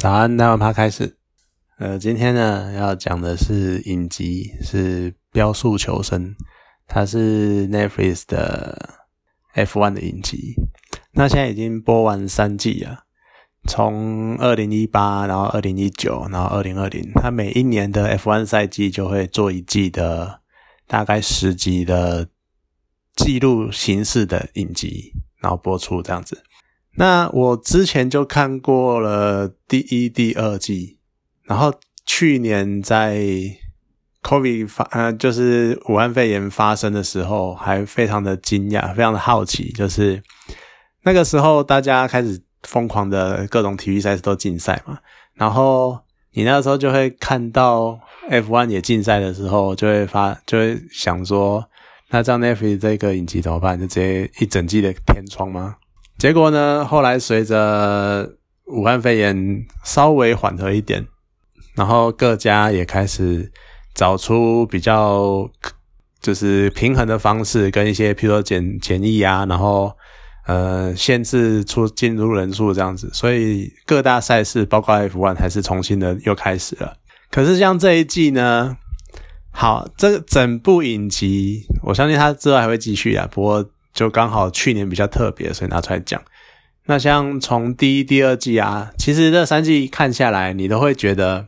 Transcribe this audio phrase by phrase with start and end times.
[0.00, 1.18] 早安，那我们开始。
[1.76, 6.28] 呃，今天呢要讲的是影集，是《标速求生》，
[6.86, 8.94] 它是 Netflix 的
[9.54, 10.54] F1 的影集。
[11.12, 13.04] 那现在已经播完三季了，
[13.68, 20.40] 从二零一八，然后二零一九，然后二零二零，它每一年的 F1 赛季就会做一季的
[20.86, 22.26] 大概十集的
[23.16, 25.12] 记录形式的影集，
[25.42, 26.42] 然后播出这样子。
[26.96, 30.98] 那我之前就看过了第一、第二季，
[31.44, 31.72] 然后
[32.04, 33.22] 去年在
[34.22, 40.22] COVID 发呃，就是武汉肺炎发生的时候，还非常的惊讶，非常的好奇，就是
[41.04, 44.98] 那个时候大家开始疯狂的各种体育赛事都竞赛嘛，
[45.34, 45.98] 然后
[46.32, 47.98] 你那时候就会看到
[48.28, 51.64] F1 也竞赛的时候，就会发就会想说，
[52.10, 53.80] 那这样 Netflix 这个影集怎么办？
[53.80, 55.76] 就直接一整季的天窗吗？
[56.20, 56.84] 结果呢？
[56.84, 58.30] 后来随着
[58.66, 61.06] 武汉肺炎稍微缓和一点，
[61.74, 63.50] 然后各家也开始
[63.94, 65.50] 找出比较
[66.20, 69.90] 就是平衡的方式，跟一些譬如说检检疫啊，然后
[70.46, 76.98] 呃限制出进入人数这样子，所以各大赛事包括 F1 还是重新的又开始了。
[77.30, 78.76] 可是像这一季呢，
[79.50, 83.70] 好，这整部影集，我相信它之后还会继续啊，不过。
[83.92, 86.20] 就刚好去年比较特别，所以拿出来讲。
[86.86, 91.46] 那像从第一、第二季啊，其实这三季看下来，你都会觉得，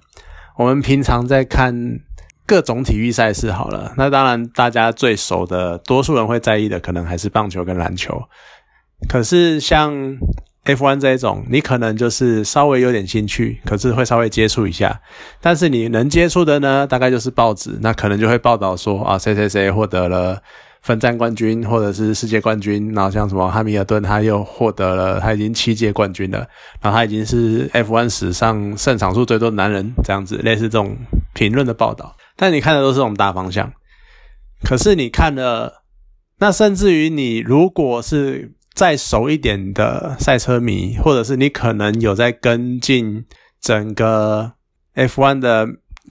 [0.56, 1.98] 我们平常在看
[2.46, 3.92] 各种体育赛事好了。
[3.96, 8.22] 那当然，大家最熟的，多数人会在意的，可能还是棒球跟篮球。
[9.08, 9.92] 可是像
[10.64, 15.00] F1 这一种，你可能就是稍微有点兴趣，可是会稍微接触一下。
[15.40, 20.40] 但是你能接触的呢，大概就是报纸，那可能就会报道说啊，谁谁谁获得了。
[20.82, 26.38] 分站冠军或者是世界冠军，然后像什么汉密尔顿，他又获得了，他已经七届冠军了，
[26.80, 30.96] 然后他已经是 F1 史上胜场数最多的男人，这样子类似这种
[31.34, 32.16] 评论的报道。
[32.36, 33.72] 但你看的都是这种大方向，
[34.64, 35.84] 可是你看了，
[36.38, 43.24] 那甚至于你如果是再熟一点的赛车迷，或者是你可能有在跟进
[43.60, 44.54] 整个
[44.96, 45.68] F1 的。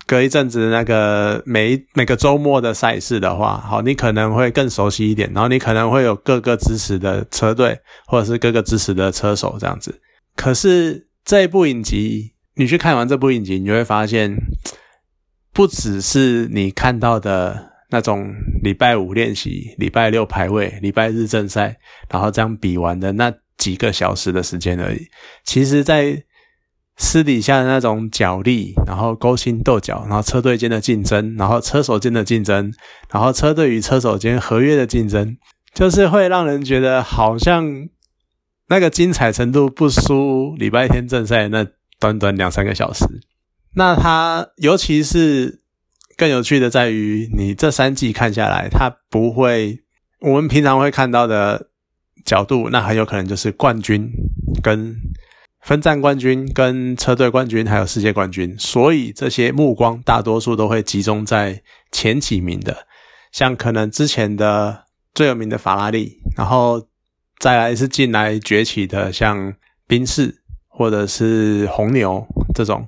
[0.08, 10.02] 隔一阵子那个每每个周末的赛事的话，好，你可能会更熟悉一点，然后你可能会有各个支持的车队，或者是各个支持的车手这样子。
[10.36, 14.36] 可是这一部影集，你去看完这部影集，你就会发现，
[15.54, 21.78] 不只是你看到的那种礼拜五练习、礼拜六排位、礼拜日正赛，
[22.10, 25.06] 然后这样比完的那几个小时的时间而已。
[25.44, 26.24] 其实，在
[27.04, 32.72] 私底下的那种角力，然后勾心斗角，然后车队间的竞争，然后车手间的竞争，
[33.12, 35.36] 然后车队与车手间合约的竞争，
[35.74, 37.90] 就是会让人觉得好像
[38.70, 41.66] 那个精彩程度不输礼拜天正赛那
[42.00, 43.04] 短短两三个小时。
[43.74, 45.64] 那它尤其是
[46.16, 49.80] 更有趣的在于，你这三季看下来，它不会
[50.20, 51.70] 我们平常会看到的
[52.24, 54.08] 角度，那很有可能就是冠军
[54.62, 54.96] 跟。
[55.62, 61.62] 分站冠军、跟车队冠军，还有世界冠军，所以这些目光大多数都会集中在
[61.92, 62.88] 前几名的，
[63.32, 66.88] 像可能之前的最有名的法拉利，然后
[67.38, 69.54] 再来是近来崛起的像
[69.86, 72.88] 宾士或者是红牛这种，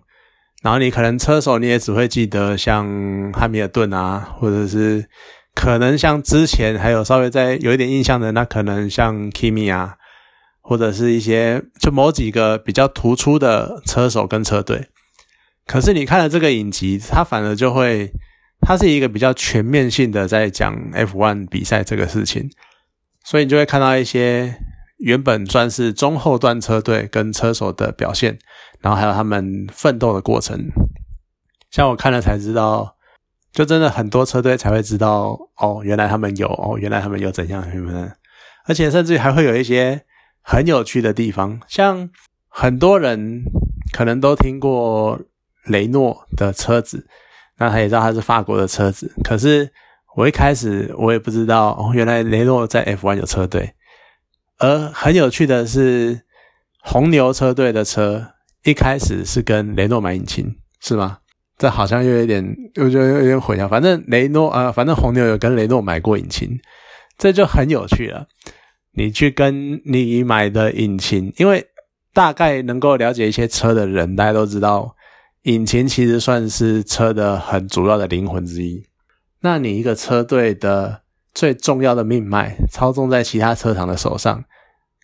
[0.64, 5.08] 然后你可能车手你也只会记得像汉密尔顿啊，或者是
[5.54, 9.98] 可能像之前还有稍微在有一点印象的，那可能像 Kimi 啊。
[10.66, 14.88] 或者是一些就某几个比较突出的车手跟车队，
[15.68, 18.10] 可是你看了这个影集，它反而就会，
[18.62, 22.50] 它是一个比较全面性的在讲 F1 比赛这个事情，
[23.26, 24.56] 所以你就会看到一些
[25.00, 28.40] 原本算是中后段车队跟车手的表现，
[28.80, 30.72] 然后还有他们奋斗的过程。
[31.70, 32.96] 像我看了才知道，
[33.52, 38.14] 就真的很多车队才会知道，哦，原来他们有，哦，原来他们有怎样什么，
[38.66, 40.06] 而且甚至于还会有一些。
[40.44, 42.10] 很有趣的地方，像
[42.50, 43.44] 很多人
[43.92, 45.20] 可能都听过
[45.66, 47.08] 雷诺的车子，
[47.58, 49.12] 那他也知道他是法国的车子。
[49.24, 49.72] 可是
[50.16, 53.74] 我一开始我也不知道，哦，原来雷诺在 F1 有车队。
[54.60, 56.22] 而很有趣的是，
[56.82, 58.34] 红牛车队的车
[58.64, 61.20] 一开始是跟雷诺买引擎，是吗？
[61.58, 63.68] 这好像又有点，我觉得有点混淆。
[63.70, 66.60] 反正雷诺啊，反正红牛有跟雷诺买过引擎，
[67.18, 68.28] 这就很有趣了。
[68.96, 71.68] 你去跟你买的引擎，因为
[72.14, 74.96] 大概能够了解一些车的人，大家都知道，
[75.44, 78.84] 引擎其实算是车的很主要的灵魂之一。
[79.42, 81.02] 那你一个车队的
[81.34, 84.46] 最重要的命脉操纵在其他车厂的手上，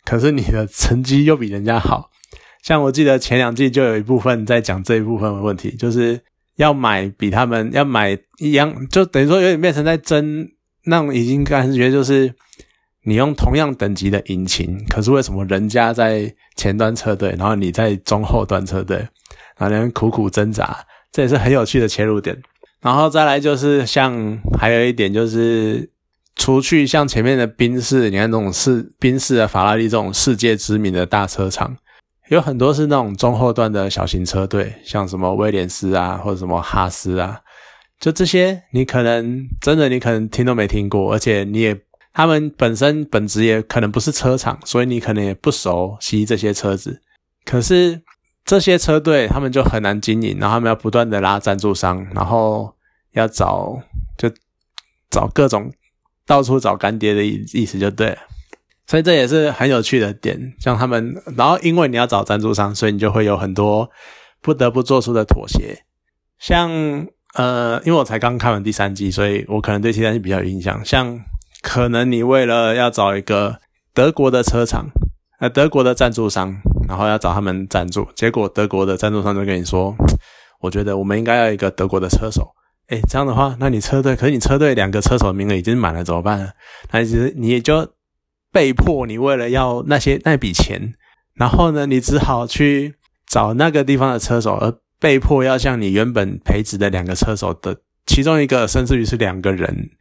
[0.05, 2.11] 可是你的成绩又比人家好，
[2.63, 6.21] 像我记得前两季就有一部分在讲这一部分的问题，就是
[6.55, 10.47] 要买比他们要买一样，就等于说有点变成在争
[10.85, 12.33] 那种已经感觉就是
[13.03, 19.07] 你用同样等级的引擎，可是为什么人家在前端车队，然后你在中后端车队，
[19.57, 20.77] 然后苦苦挣扎，
[21.11, 22.41] 这也是很有趣的切入点。
[22.81, 25.89] 然后再来就是像还有一点就是。
[26.35, 31.75] 除去像前面的宾士，你看这种世宾士啊、法拉利这种世界知名的大车厂，
[32.29, 37.41] 有很多是那种中后段的小型车队，像什么威廉斯啊，或者什么哈斯啊，
[37.99, 41.77] 就这些，你可能真的你可能听都没听过，而且你也
[42.19, 47.01] 他们本身本职也可能不是车厂，所以你可能也不熟悉这些车子。
[47.45, 48.01] 可是
[48.43, 52.75] 这些车队他们就很难经营，然后他们要不断的拉赞助商，然后
[53.13, 53.81] 要找
[54.17, 54.29] 就
[55.09, 55.71] 找各种。
[56.25, 58.17] 到处找干爹的意意思就对了，
[58.85, 60.53] 所以这也是很有趣的点。
[60.59, 63.89] 像他们，然后因为你要找赞助商，所以你就会有很多
[64.41, 65.85] 不得不做出的妥协。
[66.37, 66.69] 像
[67.33, 70.83] 呃，因为我才刚看完第三季，所以我可能对第三季比较有印象。
[70.83, 71.19] 像
[71.61, 73.59] 可能你为了要找一个
[73.93, 74.87] 德国的车厂，
[75.39, 76.55] 呃，德国的赞助商，
[76.87, 79.95] 然后要找他们赞助，结果德国的赞助商就跟你说
[80.61, 82.53] ：“我觉得我们应该要一个德国的车手。”
[82.89, 86.49] 哎，这样的话，那你车队，可是你车队两个车手名额已经满了，怎么办呢？
[86.91, 87.87] 那其实你也就
[88.51, 90.95] 被迫，你为了要那些那笔钱，
[91.35, 92.95] 然后呢，你只好去
[93.27, 97.77] 找那个地方的车手，而被迫要向你原本培植的两个车手的
[98.07, 99.91] 其中一个，甚至于是两个人，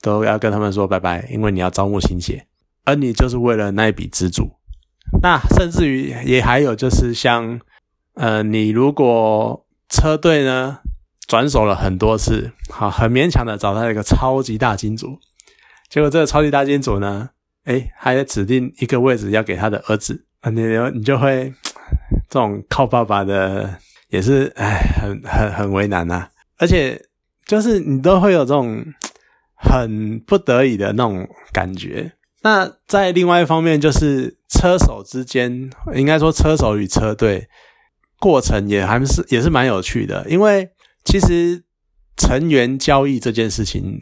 [0.00, 2.46] 都要跟他们说拜拜，因为你要招募新血，
[2.84, 4.50] 而你就是为了那一笔资助。
[5.22, 7.60] 那甚至于也还有就是像，
[8.14, 10.78] 呃，你如果车队呢？
[11.28, 15.16] 转手了很多次，好，很勉强的找到一个超级大金主，
[15.88, 17.30] 结果这个超级大金主呢，
[17.66, 20.60] 哎，还指定一个位置要给他的儿子，你
[20.92, 21.54] 你就会
[22.28, 26.26] 这种靠爸爸的也是，哎，很很很为难呐，
[26.58, 27.00] 而且
[27.46, 28.84] 就是你都会有这种
[29.60, 32.12] 很不得已的那种感觉。
[32.42, 37.48] 那在另外一方面，就是车手之间，应该说车手与车队
[38.18, 40.70] 过程也还是也是蛮有趣的，因为。
[41.02, 41.64] 其实
[42.18, 43.98] 成员交易这件事情，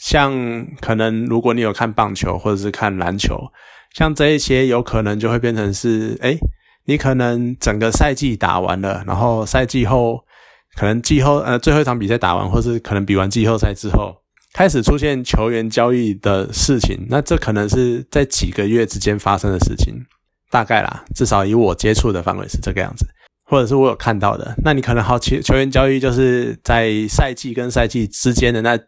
[0.00, 3.38] 像可能如果你有看棒球或者是看篮球，
[3.94, 6.36] 像这一些有可能就会变成是，哎，
[6.86, 10.24] 你可能整个赛季打完了，然后赛季后
[10.74, 14.19] 可能季后呃最后一场比赛打完，或是可能比完季后赛之后，
[14.52, 19.94] 开始出现球员交易的事情，那这可能是在几个月之间发生的事情，
[20.50, 23.06] 大概啦，至少以我接触的范围是这个样子。
[23.44, 28.78] 或者是我有看到的，那你可能好奇球员交易就是在赛季跟赛季之间的那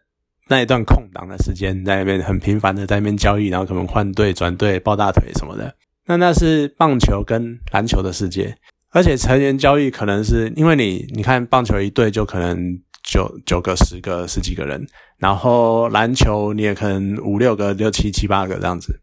[0.47, 5.75] 那一段空档的时间，在那边很频繁的在那边交易，然后可能换队、转队、抱大腿什么的。
[6.05, 8.55] 那那是棒球跟篮球的世界，
[8.91, 12.57] 而且成员交易可能是因为你你看棒球一队就可能
[13.03, 14.85] 九九个、十个、十几个人，
[15.17, 18.99] 然后篮球你也可能五六个、六七七八个这样子，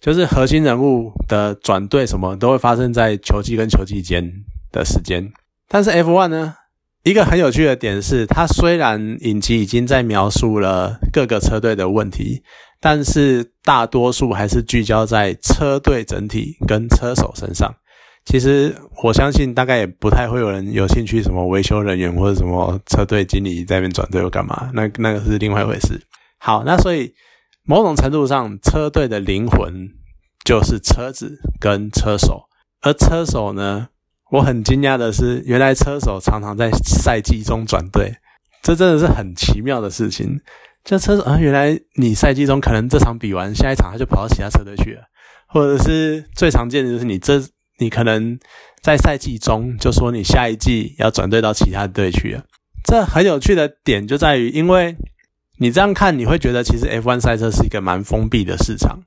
[0.00, 4.32] 就是核心人物的转队什么都会发生在球季跟球季间。
[4.74, 5.32] 的时间，
[5.68, 6.56] 但是 F1 呢，
[7.04, 12.42] 一个很有趣的点是，它虽然影集已经在描述了各个车队的问题，
[12.80, 17.72] 但是大多数还是聚焦在车队整体跟车手身上。
[18.24, 24.70] 其实我相信，大概也不太会有人有兴趣什么维修人员或者什么车队经理在那边转队又干嘛？
[24.72, 26.00] 那那个是另外一回事。
[26.38, 27.14] 好，那所以
[27.64, 29.88] 某种程度上，车队的灵魂
[30.44, 32.44] 就是车子跟车手，
[32.80, 33.88] 而车手呢？
[34.30, 38.12] 我很惊讶的是，原来车手常常在赛季中转队，
[38.62, 40.40] 这真的是很奇妙的事情。
[40.82, 45.02] 这车手啊，原来你赛季中可能这场比完，下一场他就跑到其他车队去了，
[45.46, 47.40] 或者是最常见的就是你这
[47.78, 48.38] 你可能
[48.82, 52.44] 在赛季中就说你下一季要转队到其他队去了。
[52.84, 54.96] 这很有趣的点就在于，因为
[55.58, 59.00] 你这样看，你会觉得其实 F1 赛车是一个蛮封闭的市场，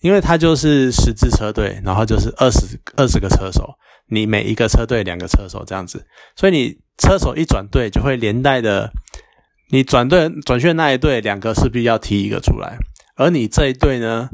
[0.00, 3.74] 因为它就是十支车队，然后就是二十二十个车手。
[4.08, 6.06] 你每一个车队两个车手这样子，
[6.36, 8.92] 所以你车手一转队就会连带的，
[9.70, 12.78] 你转队转去那一队两个势必要踢一个出来，
[13.16, 14.28] 而你这一队呢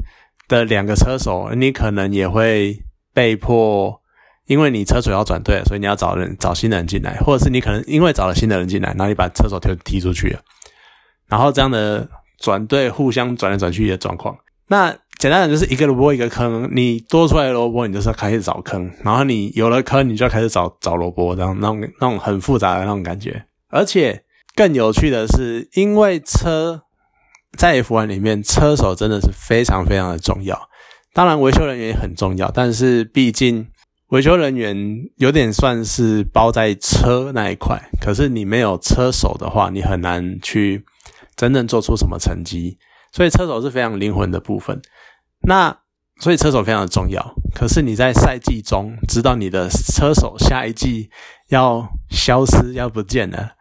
[0.47, 2.83] 的两个车手，你可能也会
[3.13, 4.01] 被迫，
[4.47, 10.39] 因为你车手要转队，所以你要找人找新的人进来，或者是你可能因为找了新的人进来，然后你把车手踢踢出去了，
[11.27, 14.95] 然后这样的转队互相转来转去的状况，那。
[15.19, 23.45] 简单的就是一个萝卜一个坑，你多出来的萝卜，你就是要开始找坑，然后你有了坑，你就要开始找找萝卜，这样那种那种很复杂的那种感觉。
[23.69, 26.81] 而且更有趣的是，因为车
[27.57, 30.67] 在 F1 里面，车手真的是非常非常的重要。
[31.13, 33.67] 当然，维修人员也很重要，但是毕竟
[34.07, 34.75] 维修人员
[35.17, 40.83] 有点算是包在车那一块，可是你没有车手的话，你很难去
[41.35, 42.79] 真正做出什么成绩。
[43.11, 44.81] 所以车手是非常灵魂的部分。
[45.41, 45.77] 那
[46.19, 47.35] 所以车手非常的重要。
[47.53, 51.11] 可是你在赛季中知道你的车手下一季
[51.49, 53.51] 要消失要不见了，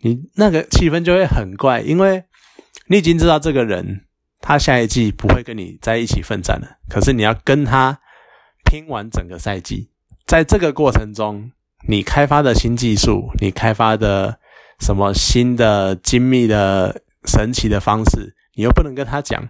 [0.00, 2.24] 你那个气氛就会很怪，因为
[2.86, 4.05] 你已经知道这个人
[4.46, 7.98] 他下一季不会跟你在一起奋战了，可是你要跟他。
[8.68, 9.90] 拼完整个赛季，
[10.26, 11.52] 在这个过程中，
[11.86, 14.40] 你开发的新技术，你开发的
[14.80, 19.40] 什么新的精密的神奇的方式，你又不能跟他讲，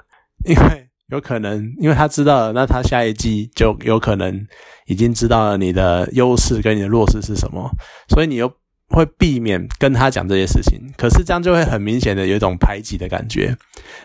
[0.45, 4.47] 因为有可能，因为他知道了，那他下一季就有可能
[4.85, 7.71] 已经知道了你的优势跟你的弱势是什么，
[8.11, 8.53] 所以你又
[8.91, 10.79] 会避免跟他讲这些事情。
[10.99, 13.57] 可是这样就会很明显的有一种排挤的感觉，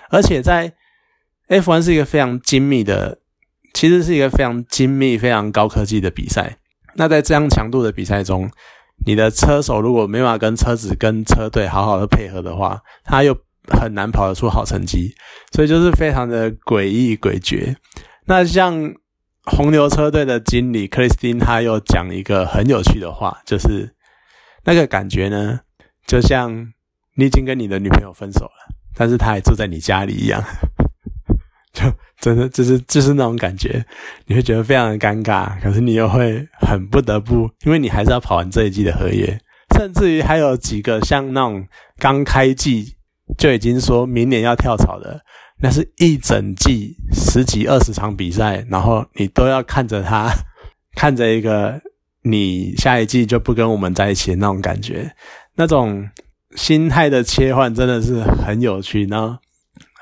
[0.10, 0.74] 而且在
[1.52, 3.20] F1 是一个非常精密的。
[3.74, 6.58] 其实是一个非常精密、非常高科技的比赛。
[6.96, 8.52] 那在这样强度的比赛中，
[9.06, 13.34] 你的车手如果没办法跟车子、跟车队好好的配合的话，他又
[13.70, 15.16] 很难跑得出好成绩。
[15.54, 17.74] 所以就是非常的诡异诡谲。
[18.26, 18.94] 那像
[19.46, 23.96] 红牛车队的经理克里斯汀，他又讲一个很有趣的话，就是
[24.66, 25.62] 那个感觉呢，
[26.06, 26.74] 就像
[27.16, 30.44] 你已经跟你的女朋友分手了，但是他还住在你家里一样。
[31.74, 31.84] 就
[32.20, 33.84] 真的就是就是那种感觉，
[34.26, 39.40] 你会觉得非常的尴尬，可是你又会很不得不，因为你还是要跑完这一季的合约，
[39.76, 41.66] 甚至于还有几个像那种
[41.98, 42.96] 刚开季
[43.38, 45.22] 就已经说明年要跳槽的，
[45.62, 50.30] 那是一整季十几二十场比赛，然后你都要看着他，
[50.96, 51.82] 看着一个
[52.24, 55.12] 你下一季就不跟我们在一起的那种感觉，
[55.56, 56.08] 那种
[56.56, 59.40] 心态的切换真的是很有趣呢，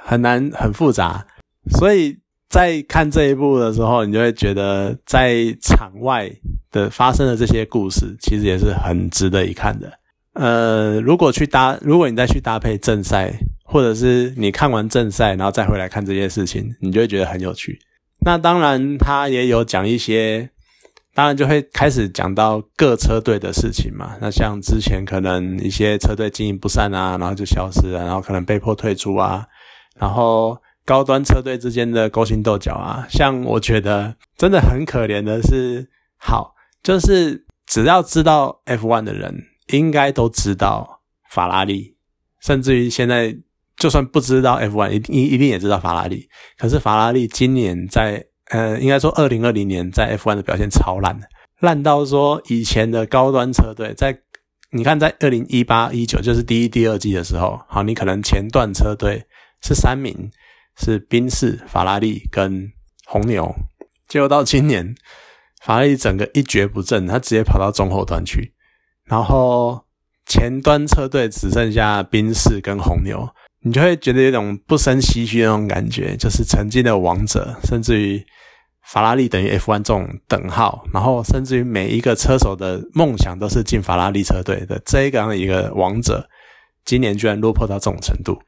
[0.03, 1.25] 很难很复杂。
[1.69, 2.17] 所以
[2.49, 6.29] 在看这一部的时候，你就会觉得在场外
[6.71, 9.91] 的发生的这些故事，其实也是很值得一看的。
[10.33, 13.33] 呃，如果去搭，如果你再去搭配正赛，
[13.63, 17.79] 或者是你看完正赛，然后再回来看这些事情，你就会觉得很有趣。
[18.25, 20.49] 那当然，他也有讲一些，
[21.13, 24.15] 当然就会开始讲到各车队的事情嘛。
[24.19, 29.45] 那像之前可能一些车队经营不善啊，然后就消失了，然后可能被迫退出啊，
[29.99, 30.57] 然后。
[30.89, 39.35] 高端车队之间的勾心斗角啊，像我觉得真的很可怜的是，好，就是只要知道 F1 的人，
[39.67, 41.95] 应该都知道法拉利，
[42.41, 43.37] 甚至于现在
[43.77, 46.27] 就算不知道 F1，一一一定也知道法拉利。
[46.57, 51.27] 可是法拉利今年在呃，应该说二零二零年在 F1 的表现超烂的，
[51.59, 54.21] 烂到说以前的高端车队在
[54.71, 59.27] 你看在二零一八一九就是第一第二季的时候，好，你可能前段车队
[59.61, 60.31] 是三名。
[60.79, 62.71] 是宾士、法拉利跟
[63.05, 63.53] 红牛，
[64.07, 64.95] 结果到今年，
[65.61, 68.53] 法拉利整个一蹶不振，他直接跑到中后端去，
[69.05, 69.85] 然后
[70.25, 73.27] 前端车队只剩下宾士跟红牛，
[73.61, 78.23] 你就会觉得有种不生唏嘘那种感觉，就是曾经的王者，甚至于
[78.87, 84.81] 法拉利等于 F1 这种等号，然后甚至于每一个车手的梦想都是进法拉利车队的。
[84.85, 86.27] 这一样的一个王者，
[86.85, 88.39] 今年居然落魄到这种程度。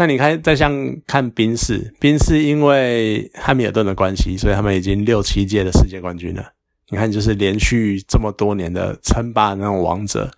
[0.00, 0.72] 那你看，再像
[1.06, 6.42] 看宾士，宾士因为汉密尔顿的关系，所以他们已经六七届的世界冠军了。
[6.88, 10.30] 你看，就是连续这么多年的称霸那种王者，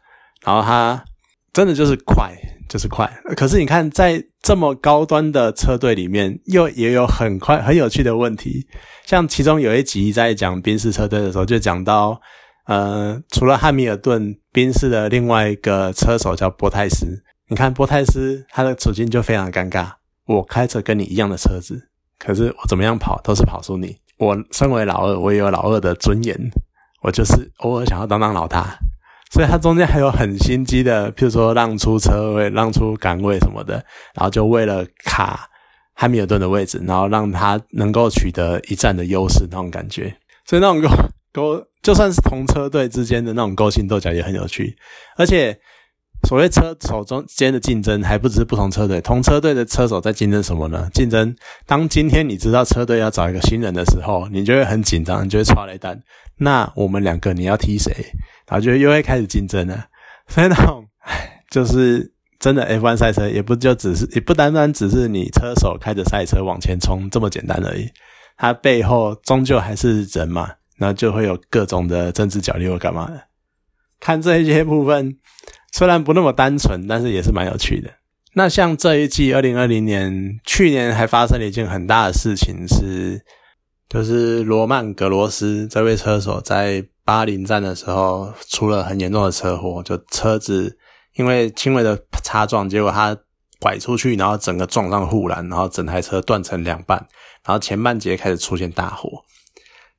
[0.45, 1.04] 然后他
[1.52, 2.33] 真的就是快，
[2.69, 3.09] 就是快。
[3.37, 8.66] 可是你看，在这么高端的车队里面，又也有很快很有趣的问题。
[9.07, 12.21] 像其中有一集在讲宾士车队的时候，就讲到，
[12.66, 17.23] 呃，除了汉密尔顿，宾士的另外一个车手叫博泰斯。
[17.53, 19.87] 你看波泰斯，他的处境就非常尴尬。
[20.25, 21.87] 我开着跟你一样的车子，
[22.19, 23.95] 可是我怎么样跑都是跑输你。
[24.17, 26.35] 我身为老二，我也有老二的尊严，
[27.03, 28.79] 我就是偶尔想要当当老大。
[29.31, 33.75] 所以他中间还有很心机的，譬如说让出车位、让出岗位什么的，
[34.15, 35.47] 然后就为了卡
[35.93, 40.17] 汉密尔顿的位置，然后让他能够取得一战的优势那种感觉。
[40.47, 40.89] 所以那种勾
[41.35, 44.75] 勾，就算是同车队之间的那种勾心斗角也很有趣，
[45.19, 45.61] 而且。
[46.29, 50.88] 所谓车手中间的竞争，还不只是不同车队，同车队的车手在竞争什么呢？
[50.95, 51.35] 竞争
[51.67, 56.00] 当今天你知道车队要找一个新人的时候，你就会很紧张，你就会抓雷单。
[56.38, 57.93] 那我们两个你要踢谁？
[58.47, 59.87] 然后就又会开始竞争了。
[60.29, 60.85] 所以那种，
[61.50, 67.88] 就是真的 F1 赛车也不就只是，也不单单只是你车手开着赛车往前冲这么简单而已。
[68.37, 73.21] 它背后终究还是人嘛，那就会有各种的政治角力或干嘛的。
[74.03, 75.17] 看这一些部分。
[75.73, 77.89] 虽然不那么单纯，但是也是蛮有趣的。
[78.35, 83.25] 那像这一季二零二零年，去年还发生了一件很大的事情，是
[83.89, 90.77] 就是罗曼格罗斯这位车手在巴林站的时候出了很严重的车祸，就车子
[91.15, 93.17] 因为轻微的擦撞，结果他
[93.61, 96.99] 拐出去，然后整个撞上护栏，然后整台车断成两半，
[97.47, 99.23] 然后前半截开始出现大火。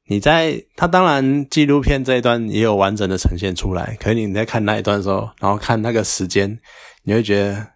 [0.06, 6.60] 你在他当然纪录片这一段也有完整的呈现出来，可是你在看那一段的时候，然后看那个时间，
[7.04, 7.68] 你会觉得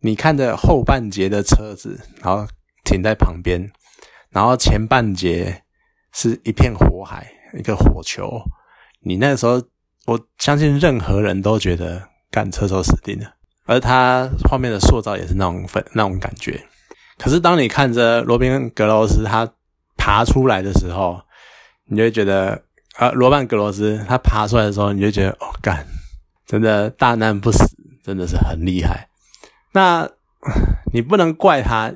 [0.00, 2.46] 你看着后半截的车子，然后
[2.84, 3.70] 停在旁边，
[4.30, 5.62] 然后前半截
[6.12, 7.26] 是一片火海，
[7.56, 8.42] 一个火球，
[9.00, 9.62] 你那时候
[10.06, 13.32] 我相信任何人都觉得干车手死定了，
[13.64, 16.60] 而他画面的塑造也是那种粉那种感觉。
[17.16, 19.48] 可是当你看着罗宾格罗斯他
[19.96, 21.20] 爬出来的时候，
[21.88, 22.62] 你就会觉得，
[22.96, 25.86] 啊，罗曼格罗斯他爬出来的时候，你就觉得，哦，干，
[26.46, 27.64] 真的大难不死，
[28.04, 29.08] 真的是很厉害。
[29.72, 30.08] 那
[30.92, 31.92] 你不能怪他，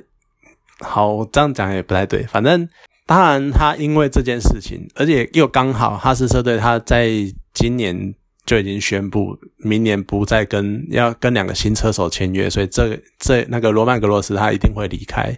[0.80, 2.22] 好，这样讲也不太对。
[2.24, 2.68] 反正，
[3.06, 7.10] 当然他因为这件事情，而且又刚好哈斯车队他在
[7.52, 8.14] 今年
[8.46, 15.36] 就已经宣布，明年不再跟要跟两个新车手签约，所以这这那个罗曼格罗斯他一定会离开。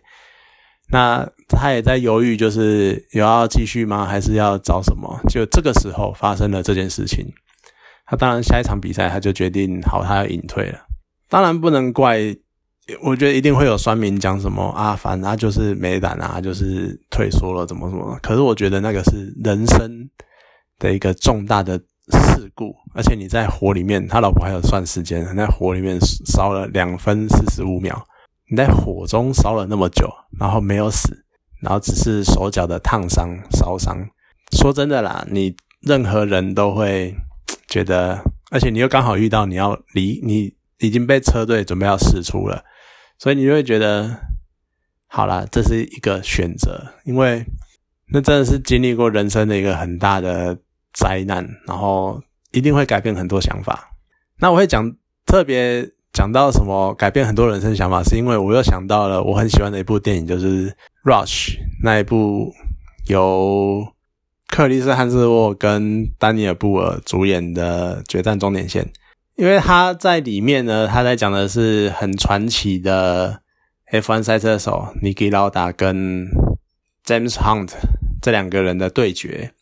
[0.92, 5.18] 那他也在犹豫，就是有要继续吗，还是要找什么？
[5.30, 7.26] 就这个时候发生了这件事情。
[8.04, 10.78] 他当然下一场比赛他就决定好，他要隐退了。
[11.30, 12.18] 当然不能怪，
[13.02, 18.18] 我觉得一定会有酸民讲什么啊，反正他就是没胆啊，就是退缩了，怎么怎么。
[18.22, 20.10] 可是我觉得那个是人生
[20.78, 28.06] 的一个重大的事故，而且你在火里面，他老婆还有算时间，在火里面烧了两分四十五秒。
[28.52, 30.06] 你在火中烧了那么久，
[30.38, 31.24] 然后没有死，
[31.62, 33.96] 然后只是手脚的烫伤、烧伤。
[34.58, 37.16] 说真的啦，你任何人都会
[37.66, 42.62] 觉得，而且你又刚好遇到你要离，你已经被车队准备要释出了，
[43.18, 44.20] 所以你就会觉得，
[45.06, 47.42] 好啦，这是一个选择，因为
[48.12, 50.58] 那真的是经历过人生的一个很大的
[50.92, 53.94] 灾难，然后一定会改变很多想法。
[54.40, 54.94] 那我会讲
[55.24, 55.90] 特别。
[56.12, 60.70] 讲到什么改变很多人生想法，是因为我又想到了我很喜欢的一部电影，就是
[61.04, 62.52] 《Rush》那一部
[63.06, 63.86] 由
[64.48, 68.84] 克里斯·汉斯沃跟丹尼尔·布尔主演的《决战终点线》。
[69.36, 73.40] 因为他在里面呢，他在讲的是很传奇的
[73.90, 76.26] F1 赛车手尼基·劳达跟
[77.06, 77.70] James Hunt
[78.20, 79.52] 这两个人的对决。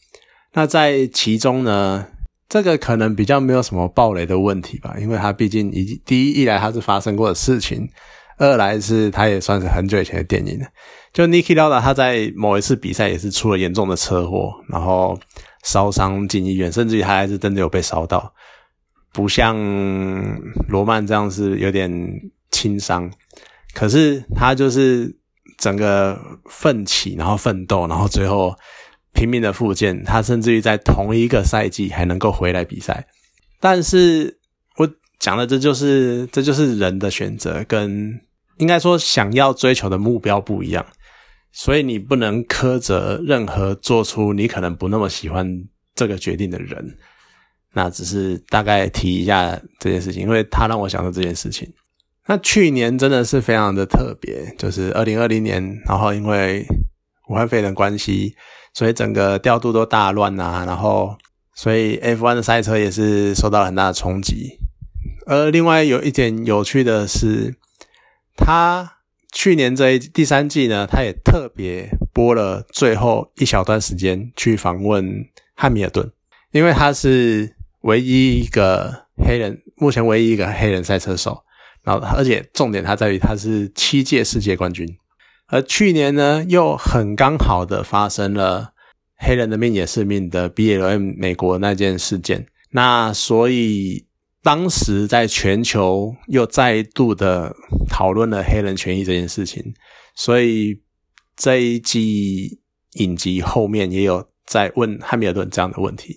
[0.55, 2.07] 那在其中呢？
[2.51, 7.89] 这个可能比较没有什么暴雷的问题吧，因为它毕竟一第一一来它是发生过的事情，
[8.39, 10.67] 二来是它也算是很久以前的电影了。
[11.13, 15.17] 就 Niki Lauda 他在某一次比赛也是出了严重的车祸，然后
[15.63, 18.35] 烧伤进医院，甚至于他还是真的有被烧到，
[19.13, 19.57] 不像
[20.69, 21.91] 罗曼这样是有点
[22.51, 23.09] 轻伤，
[23.75, 25.17] 可是他就是
[25.57, 28.53] 整个奋起，然后奋斗，然后最后。
[29.13, 33.07] 拼命的复健，他甚至于在同一个赛季还能够回来比赛。
[33.59, 34.39] 但是
[34.77, 38.19] 我讲的这就是这就是人的选择，跟
[38.57, 40.87] 应该说想要追求的目标不一样，
[41.53, 45.47] 所以你不能苛责任何做出你可能不那么喜欢
[45.95, 46.97] 这个决定的人。
[47.75, 51.71] 那只是大概提一下这件事情，因为他让我想到这件事情。
[52.27, 56.65] 那去年真的是非常的特别，就是二零二零年，然后因为
[57.29, 58.35] 武汉肺炎关系。
[58.73, 61.17] 所以整个调度都大乱呐，然后
[61.55, 64.59] 所以 F1 的赛车也是受到很大的冲击。
[65.27, 67.55] 而另外有一点有趣的是，
[68.37, 68.99] 他
[69.33, 76.11] 去年这一第三季呢，他也特别播了最后一小段时间去访问汉密尔顿，
[76.53, 81.45] 因为他是唯一一个黑人，目前唯一一个黑人赛车手。
[81.83, 84.87] 然后而且重点他在于他是七届世界冠军。
[85.51, 88.73] 而去年呢，又很刚好的发生了
[89.17, 94.07] 黑人的命也是命的 B L M 美国那件事件，那所以
[94.43, 97.55] 当时在全球又再度的
[97.89, 99.75] 讨论了黑人权益这件事情，
[100.15, 100.81] 所以
[101.37, 102.61] 这一季
[102.93, 106.17] 影集后面也有在问汉密尔顿这样的问题，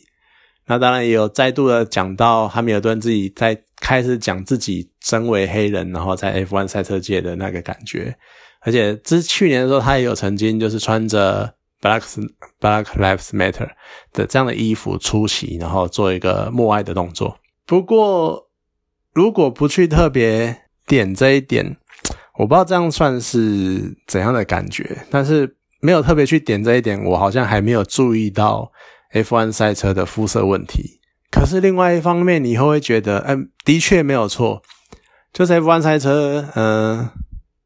[0.67, 8.15] 那当然也有再度的讲到汉密尔顿自己在开始讲自己身为黑人，然后在 F1 赛车界的那个感觉。
[8.65, 12.01] 而且之去年的时候，他也有曾经就是穿着 Black
[12.61, 13.69] Black Lives Matter
[14.13, 17.37] 的这样的衣服出席，然后做一个默哀的动作。
[17.65, 18.49] 不过，
[19.13, 21.75] 如果不去特别点这一点，
[22.39, 25.05] 我不知道这样算是怎样的感觉。
[25.11, 28.71] 但是没有特别去点这一点，我好像还没有注意到
[29.11, 31.01] F1 赛车的肤色问题。
[31.29, 34.61] 可是另外一方面，你以后会觉得，嗯，的确没有错，
[35.33, 37.09] 就是 F1 赛车，嗯。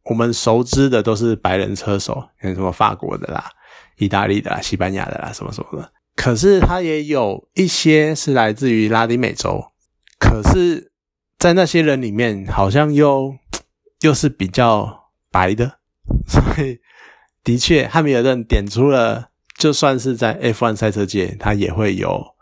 [0.09, 3.49] 我们熟知的都是白人车手，像什么法国的啦、
[3.97, 5.91] 意大利的啦、西班牙的啦，什么什么的。
[6.15, 9.71] 可是它也有一些是来自于拉丁美洲，
[10.19, 10.91] 可是，
[11.37, 13.35] 在那些人里面，好像又
[14.01, 15.79] 又是比较白的，
[16.27, 16.79] 所以
[17.43, 22.35] 的确，汉密尔顿点出了，就算是在 F1 赛车界，它也会有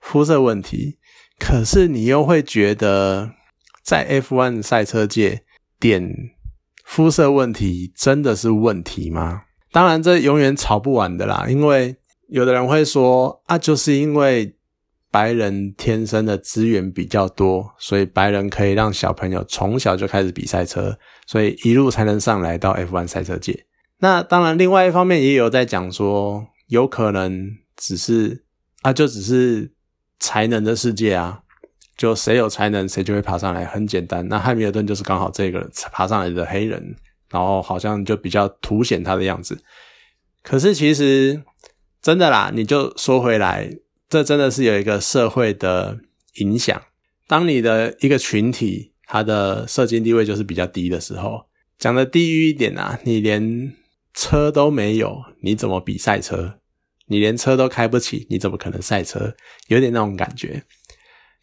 [0.00, 0.98] 肤色问题。
[1.38, 3.32] 可是你又会觉得，
[3.82, 5.44] 在 F1 赛车界
[5.80, 6.32] 点
[6.84, 9.42] 肤色问题真的是问题吗？
[9.70, 11.46] 当然，这永远吵不完的啦。
[11.48, 11.96] 因为
[12.28, 14.56] 有的人会说啊，就是因为
[15.10, 23.66] 白人天生的资源比较多，所以白人可以让小朋友从小就开始比赛车，所以一路才能上来到 F1 赛车界。
[23.98, 28.44] 那当然，另外一方面也有在讲说，有可能只是
[28.82, 29.72] 啊，就只是。
[30.24, 31.41] 才能的世界啊，
[32.02, 34.26] 就谁有才能，谁就会爬上来，很简单。
[34.26, 36.96] 那汉密尔顿就是刚好这个爬上来的黑人，
[37.30, 39.56] 然后好像就比较凸显他的样子。
[40.42, 41.44] 可是其实
[42.00, 43.70] 真的啦，你就说回来，
[44.08, 45.96] 这真的是有一个社会的
[46.40, 46.82] 影响。
[47.28, 51.44] 当你的一个群体，他的社经地位就是比较低的时候，
[51.78, 53.72] 讲的低于一点啊，你连
[54.12, 56.54] 车都没有，你怎么比赛车？
[57.06, 59.36] 你连车都开不起，你怎么可能赛车？
[59.68, 60.64] 有点那种感觉，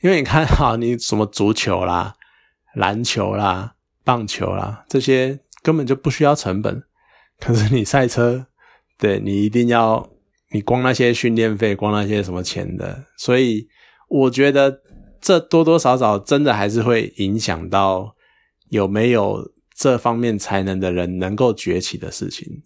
[0.02, 2.16] 因为你看哈，你什么足球啦、
[2.74, 6.84] 篮球啦、棒球啦，这些根本就不需要成本，
[7.40, 8.48] 可是你赛车，
[8.98, 10.10] 对你一定要，
[10.52, 13.68] 你光那些训练费，光那些什么钱的，所以
[14.08, 14.82] 我觉得
[15.20, 18.16] 这多多少少真的还是会影响到
[18.70, 22.64] 有没有这方面才能的人能够崛起的事情。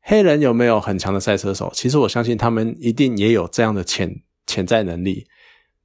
[0.00, 1.70] 黑人有没有很强的赛车手？
[1.74, 5.26] 其实我相信他们一定也有这样的潜潜在能力。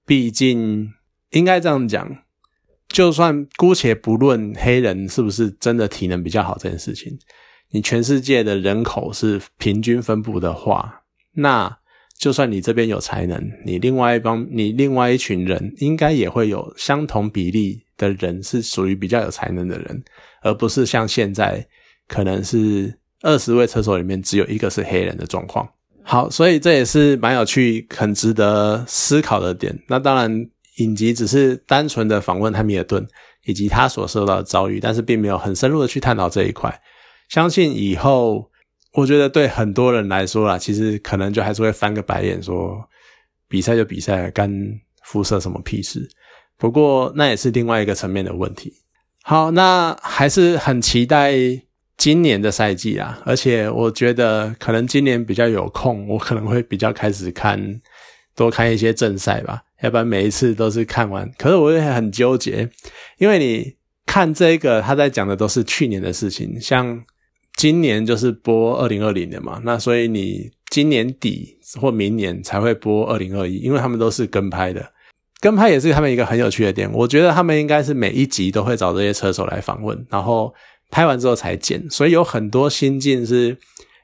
[0.06, 0.92] 毕竟
[1.32, 2.18] 应该这样讲，
[2.88, 7.18] 就算姑且不论黑人是不是真的体能比较好这件事情，
[7.72, 11.80] 你全世界的人口是平均分布的话，那
[12.18, 20.04] 就算你这边有才能，你另外一帮你另外一群人应该也会有相同比例的人是属于比较有才能的人，
[20.42, 21.68] 而不是像现在
[22.08, 23.00] 可能是。
[23.26, 25.66] 二十位车手里面只有一个是黑人的状况，
[26.04, 29.78] 好，所以这也是蛮有趣、很值得思考的点。
[29.88, 33.08] 那当然，影集只是单纯的访问汉密尔顿
[33.46, 36.82] 以及他所受到的遭遇，但是并没有很深入的去探讨这一块。
[37.30, 38.52] 相信以后，
[38.94, 42.78] 我觉得对很多人来说啦，其实可能就还是会翻个白眼，说
[43.48, 44.52] 比赛就比赛，干
[45.04, 46.08] 肤色什么屁事。
[46.58, 48.74] 不过那也是另外一个层面的问题。
[49.24, 51.34] 好，那还是很期待。
[52.04, 57.80] 今年的赛季啊，而且我觉得可能今年比较有空，我可能会比较开始看
[58.36, 61.32] 多看一些正赛吧，要不然每一次都是看完。
[61.38, 62.70] 可是我也很纠结，
[63.20, 67.02] 因为你看这个，他在讲的都是去年的事情，像
[67.56, 74.92] 今年就是播二零二零的嘛，那所以你今年底或明年才会播二零二一，因为他们都是跟拍的，
[75.40, 76.92] 跟拍也是他们一个很有趣的点。
[76.92, 80.54] 我觉得他们应该是每一集都会找这些车手来访问，然后。
[80.94, 83.58] 拍完之后才剪，所以有很多心境是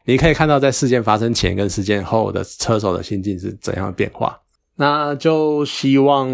[0.05, 4.41] 你可以看到在事件发生前跟事件后的车手的心境是怎样的变化。
[4.75, 6.27] 那就希望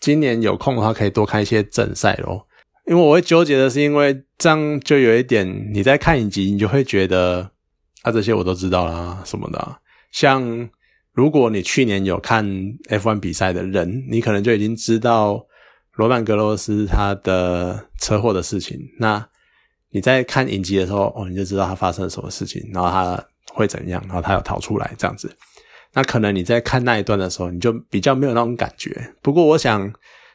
[0.00, 2.48] 今年有空的话可以多看一些正赛咯，
[2.88, 7.48] 因为我会纠结的是，因为这样就有一点你在看影集，你就会觉得
[8.02, 9.76] 啊这些我都知道啦什么的。
[10.10, 10.68] 像
[11.12, 12.44] 如果你去年有看
[12.88, 15.46] F1 比赛的人，你可能就已经知道
[15.92, 18.80] 罗曼格罗斯他的车祸的事情。
[18.98, 19.28] 那
[19.96, 25.34] 你在看影集的时候，哦，你就知道他发生了什么事情，然后他会怎样，然后他要逃出来这样子。
[25.94, 29.14] 那可能你在看那一段的时候，你就比较没有那种感觉。
[29.22, 29.90] 不过，我想，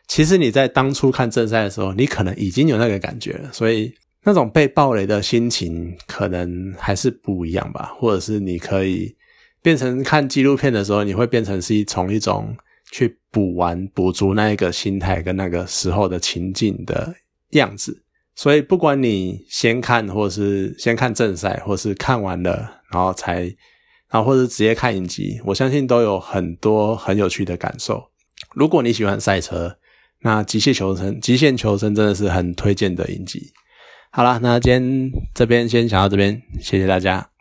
[0.07, 3.93] 其实你在当初看正赛的时候，你可能已经有那个感觉了，所以
[4.23, 7.93] 那种被暴雷的心情可能还是不一样吧。
[7.99, 9.15] 或者是你可以
[9.61, 12.57] 变成看纪录片的时候，你会变成是从一种
[12.91, 17.13] 去补完、补足那一个心态跟那个时候的情境的
[17.51, 18.01] 样子。
[18.41, 23.41] 所以，不管你先看，或是先看正赛，或是看完了然后才，
[24.09, 28.03] 然后或者直接看影集，我相信都有很多很有趣的感受。
[28.55, 29.77] 如果你喜欢赛车，
[30.21, 33.53] 那《极限求生》《极限求生》真的是很推荐的影集。
[34.09, 37.29] 好啦，那今天这边先讲到这边，谢谢大家。